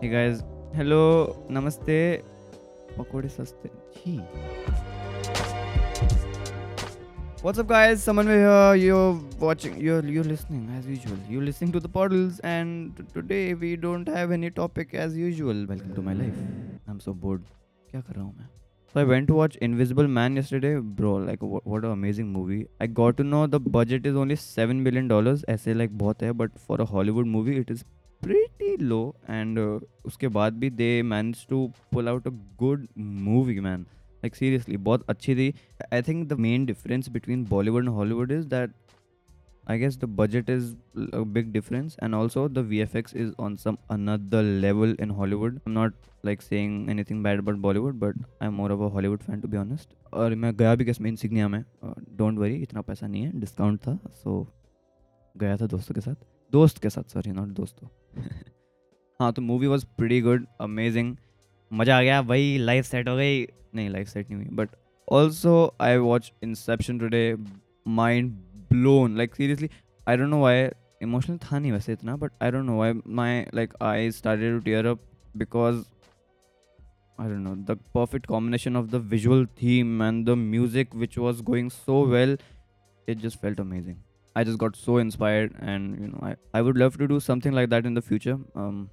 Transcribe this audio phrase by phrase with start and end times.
[0.00, 0.40] Hey guys,
[0.78, 1.02] hello,
[1.56, 1.94] namaste.
[2.96, 4.16] पकोड़े सस्ते जी
[7.46, 8.02] What's up, guys?
[8.02, 8.74] Someone here.
[8.82, 9.14] You're
[9.44, 9.78] watching.
[9.86, 11.16] You're you're listening as usual.
[11.30, 15.64] You're listening to the portals, and today we don't have any topic as usual.
[15.72, 16.38] Welcome to my life.
[16.86, 17.50] I'm so bored.
[17.90, 18.48] क्या कर रहा हूँ मैं?
[18.92, 21.14] So I went to watch Invisible Man yesterday, bro.
[21.28, 22.62] Like what, what an amazing movie.
[22.80, 25.44] I got to know the budget is only seven million dollars.
[25.56, 27.84] ऐसे like बहुत है, but for a Hollywood movie, it is
[28.22, 29.14] pretty low.
[29.28, 33.86] And uh, उसके बाद भी they managed to pull out a good movie, man.
[34.22, 35.52] Like seriously, बहुत अच्छी थी.
[35.92, 38.70] I think the main difference between Bollywood and Hollywood is that
[39.68, 40.76] I guess the budget is
[41.12, 45.60] a big difference, and also the VFX is on some another level in Hollywood.
[45.66, 49.42] I'm not like saying anything bad about Bollywood, but I'm more of a Hollywood fan
[49.42, 49.96] to be honest.
[50.12, 51.62] और मैं गया भी किसमें insignia में
[52.18, 54.36] don't worry इतना पैसा नहीं है डिस्काउंट था सो
[55.38, 56.14] गया था दोस्तों के साथ
[56.52, 57.88] दोस्त के साथ सॉरी नॉट दोस्तों.
[59.20, 61.16] हाँ तो movie was pretty good amazing
[61.70, 63.46] मज़ा आ गया भाई लाइफ सेट हो गई.
[63.74, 64.70] नहीं लाइफ सेट नहीं हुई but
[65.08, 67.36] also I watch Inception today
[67.96, 68.30] mind
[68.72, 69.68] blown like seriously
[70.08, 70.68] I don't know why
[71.02, 74.64] emotional था नहीं वैसे इतना but I don't know why my like I started to
[74.64, 75.00] tear up
[75.36, 75.82] because
[77.18, 81.42] I don't know the perfect combination of the visual theme and the music which was
[81.42, 82.38] going so well
[83.08, 83.98] it just felt amazing.
[84.38, 87.52] I just got so inspired and you know I, I would love to do something
[87.58, 88.90] like that in the future um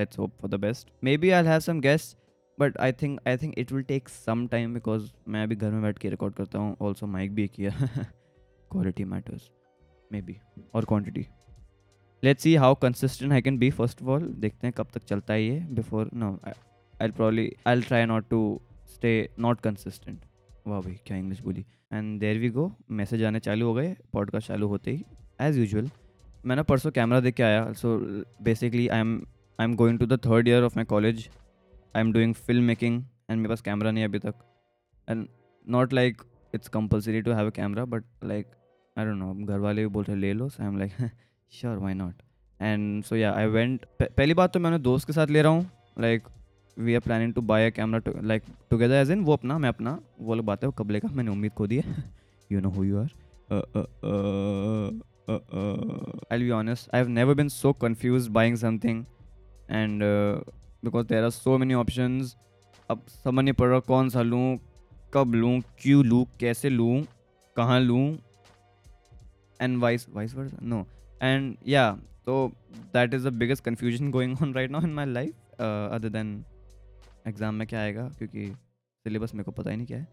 [0.00, 2.14] let's hope for the best maybe I'll have some guests
[2.62, 5.82] but I think I think it will take some time because मैं अभी घर में
[5.82, 7.72] बैठ के record करता हूँ also mic भी किया
[8.76, 9.50] quality matters
[10.12, 10.38] maybe
[10.72, 11.26] or quantity
[12.22, 15.34] let's see how consistent I can be first of all देखते हैं कब तक चलता
[15.34, 16.54] है ये before no I,
[17.00, 18.42] I'll probably I'll try not to
[18.96, 20.27] stay not consistent
[20.68, 24.48] वाह भाई, क्या इंग्लिश बोली। And there we go message आने चालू हो गए पॉडकास्ट
[24.48, 25.04] चालू होते ही
[25.40, 25.90] एज़ यूजल
[26.46, 27.96] मैं ना परसों कैमरा देख के आया so
[28.42, 29.16] basically I am
[29.60, 31.28] I am going to the third year of my college
[31.96, 34.34] I am doing film making and मेरे पास कैमरा नहीं अभी तक।
[35.08, 35.26] And
[35.66, 36.22] not like
[36.54, 38.46] it's compulsory to have a camera but like
[38.96, 41.10] I don't know घर वाले भी बोल रहे ले लो। So I am like
[41.52, 42.22] sure why not
[42.60, 45.70] and so yeah I went पहली बात तो मैंने दोस्त के साथ ले रहा हूँ
[46.00, 46.28] like
[46.78, 49.98] we are planning to buy a camera like together as in वो अपना, मैं अपना,
[50.20, 52.04] वो लोग बात है, वो कब लेगा मैंने उम्मीद खो दी है।
[52.50, 53.08] You know who you are
[56.32, 59.04] I be honest I have never been so confuse buying something
[59.70, 60.02] and
[60.84, 62.20] because there are so many option
[62.90, 64.58] अब समझ नहीं पड़ रहा कौन सा लूँ,
[65.14, 67.02] कब लूँ, क्यों लूँ, कैसे लूँ,
[67.56, 68.18] कहाँ लूँ।
[69.60, 70.86] And vice vice versa no
[71.22, 71.90] and yeah
[72.26, 72.52] तो
[72.94, 76.44] that is the biggest confusion going on right now in my life other than
[77.28, 78.08] exam में क्या आएगा?
[78.18, 78.46] क्योंकि
[79.06, 80.06] सिलेबस मेरे को पता ही नहीं क्या है।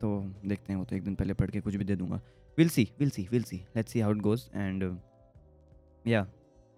[0.00, 2.20] तो देखते हैं, वो तो एक दिन पहले पढ़ के कुछ भी दे दूँगा।
[2.58, 4.84] Will see will see will see let's see how it goes and
[6.04, 6.26] yeah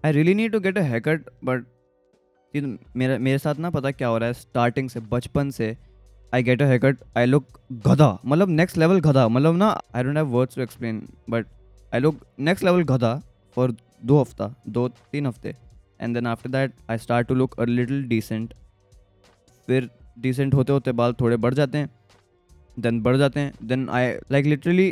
[0.04, 1.64] I really need to get a haircut but
[2.54, 5.76] मेरा, मेरे साथ ना पता क्या हो रहा है। स्टार्टिंग से, बचपन से
[6.32, 10.16] आई गेट अ हैकट आई लुक गधा। मतलब नेक्स्ट लेवल गधा। मतलब ना I don't
[10.16, 11.46] have words to explain but
[11.92, 13.14] I look next level गधा
[13.56, 13.74] फॉर
[14.04, 15.54] दो हफ़्ता, दो, तीन हफ़्ते।
[16.00, 18.54] And then after that I start to look a little decent
[19.70, 19.88] फिर
[20.18, 21.90] डिसेंट होते होते बाल थोड़े बढ़ जाते हैं
[22.86, 24.90] देन बढ़ जाते हैं देन आई लाइक लिटरली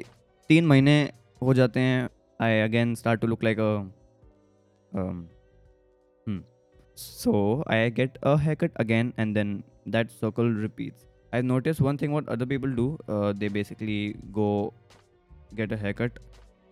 [0.51, 0.99] तीन महीने
[1.43, 2.09] हो जाते हैं
[2.41, 3.59] I again start to look like
[6.99, 7.35] so
[7.71, 9.63] I get a haircut again and then
[9.97, 14.01] that circle repeats I notice one thing what other people do they basically
[14.39, 14.51] go
[15.55, 16.11] get a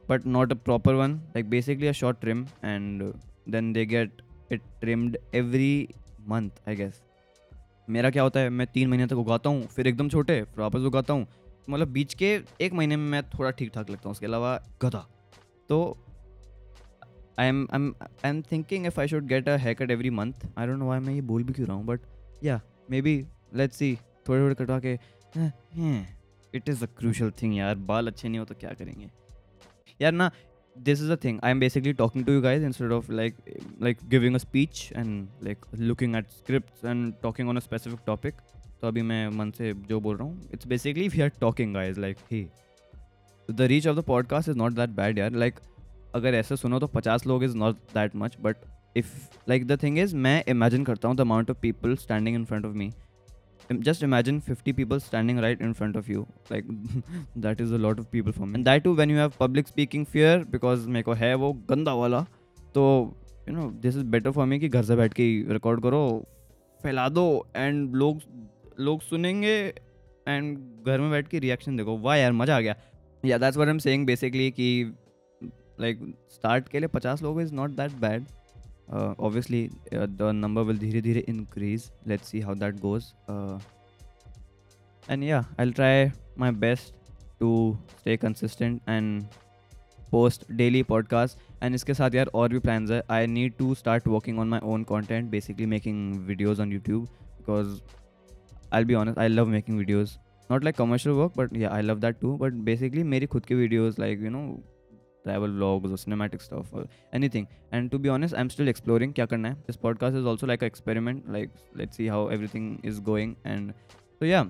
[0.04, 3.12] but not a proper one like basically a short trim and uh,
[3.46, 4.10] then they get
[4.50, 5.88] it trimmed every
[6.24, 7.05] month i guess.
[7.88, 10.86] मेरा क्या होता है, मैं तीन महीने तक उगाता हूँ, फिर एकदम छोटे, फिर वापस
[10.86, 11.26] उगाता हूँ।
[11.70, 15.06] मतलब बीच के एक महीने में मैं थोड़ा ठीक ठाक लगता हूँ, उसके अलावा गधा।
[15.68, 15.78] तो
[17.38, 20.46] I am I am I am thinking if I should get a haircut every month
[20.58, 22.00] I don't know why मैं ये बोल भी क्यों रहा हूँ बट
[22.44, 22.60] या
[22.90, 23.14] मे बी
[23.56, 23.94] लेट्स सी
[24.28, 24.94] थोड़े थोड़े कटवा के
[26.54, 29.10] it is a crucial thing यार, बाल अच्छे नहीं हो तो क्या करेंगे?
[30.00, 30.30] यार ना
[30.84, 31.38] this is the thing.
[31.42, 33.36] I'm basically talking to you guys instead of, like
[33.80, 38.34] like, giving a speech and, like, looking at scripts and talking on a specific topic.
[38.80, 42.00] तो अभी मैं मन से जो बोल रहा हूँ it's basically we are talking guys
[42.00, 42.46] like he
[43.48, 45.30] the reach of the podcast is not that bad यार.
[45.32, 45.60] लाइक
[46.14, 48.56] अगर ऐसे सुनो तो पचास लोग is not that much but
[48.96, 49.14] if
[49.48, 52.66] like the thing is मैं इमेजिन करता हूँ the amount of people standing in front
[52.66, 52.90] of me
[53.70, 56.64] just imagine 50 people standing right in front of you like
[57.36, 59.68] that is a lot of people for me and that too when you have public
[59.68, 62.20] speaking fear because मेरे को है वो गंदा वाला
[62.74, 62.84] तो
[63.48, 66.02] you know this is better for me कि घर से बैठ के रिकॉर्ड करो
[66.80, 67.26] फैला दो
[67.56, 68.20] एंड लोग
[68.80, 69.56] लोग सुनेंगे
[70.28, 72.74] एंड घर में बैठ के रिएक्शन देखो वाह यार मज़ा आ गया
[73.24, 74.52] yeah that's what I am saying basically
[75.80, 76.00] like
[76.32, 78.24] start के लिए पचास लोग is not that bad
[78.92, 83.58] uh, obviously uh, the number will धीरे धीरे increase let's see how that goes uh,
[85.08, 86.94] and yeah i'll try my best
[87.40, 89.26] to stay consistent and
[90.10, 94.06] post daily podcast and इसके साथ यार और भी plans है I need to start
[94.14, 97.06] working on my own content basically making videos on YouTube
[97.38, 97.82] because
[98.72, 100.16] I'll be honest I love making videos
[100.50, 103.54] not like commercial work but yeah I love that too but basically मेरी खुद के
[103.62, 104.44] videos like you know
[105.26, 107.48] travel vlogs or cinematic stuff or anything.
[107.72, 109.56] And to be honest, I'm still exploring kya karna hai.
[109.70, 111.32] This podcast is also like an experiment.
[111.38, 111.50] Like
[111.82, 113.36] let's see how everything is going.
[113.44, 113.74] And
[114.18, 114.46] so yeah,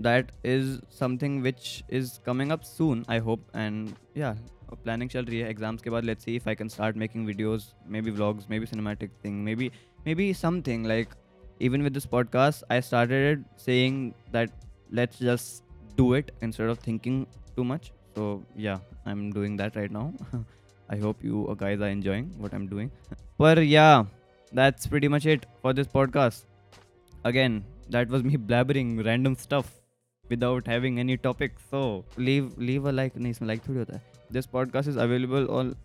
[0.00, 3.04] that is something which is coming up soon.
[3.08, 3.48] I hope.
[3.54, 4.34] And yeah,
[4.84, 5.42] planning shall be.
[5.42, 7.72] Exams exams के बाद let's see if I can start making videos
[8.02, 9.70] maybe vlogs maybe maybe, thing maybe
[10.14, 11.08] maybe something like
[11.62, 14.12] even with this podcast I started saying
[15.96, 17.16] do it instead of thinking
[17.56, 20.05] too much so yeah i'm doing that right now
[20.89, 22.91] i hope you guys are enjoying what i'm doing
[23.37, 24.05] but yeah
[24.51, 26.45] that's pretty much it for this podcast
[27.31, 27.57] again
[27.89, 29.73] that was me blabbering random stuff
[30.25, 31.81] without having any topic so
[32.29, 34.01] leave leave a like नहीं इसमें like थोड़ी होता है
[34.31, 35.75] this podcast is available on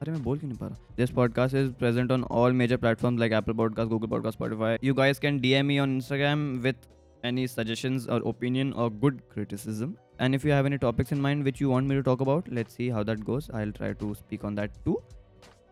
[0.00, 3.20] अरे मैं बोल क्यों नहीं पा रहा this podcast is present on all major platforms
[3.20, 6.88] like Apple podcast Google podcast Spotify you guys can DM me on Instagram with
[7.24, 11.44] any suggestions or opinion or good criticism and if you have any topics in mind
[11.44, 14.14] which you want me to talk about let's see how that goes i'll try to
[14.14, 14.96] speak on that too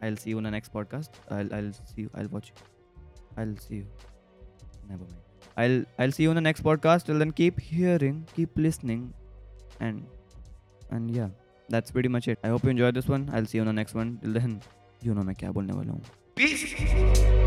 [0.02, 3.56] i'll see you in the next podcast i'll, I'll see you i'll watch you i'll
[3.56, 3.86] see you
[4.88, 5.22] never mind
[5.56, 9.12] i'll i'll see you in the next podcast till then keep hearing keep listening
[9.80, 10.06] and
[10.90, 11.28] and yeah
[11.68, 13.78] that's pretty much it i hope you enjoyed this one i'll see you on the
[13.80, 14.60] next one till then
[15.02, 16.02] you know मैं क्या बोलने वाला हूँ
[16.36, 17.43] peace